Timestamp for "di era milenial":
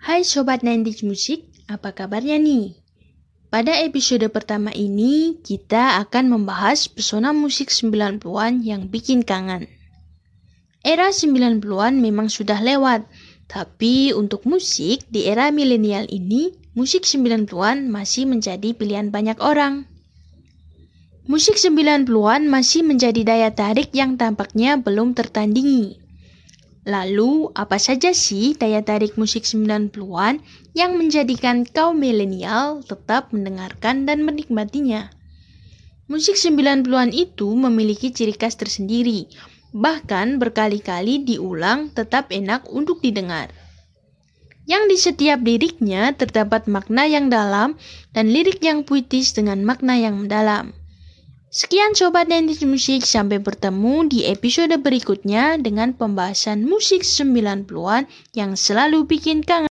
15.12-16.08